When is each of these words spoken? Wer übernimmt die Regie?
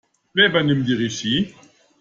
Wer 0.33 0.47
übernimmt 0.47 0.87
die 0.87 0.95
Regie? 0.95 1.53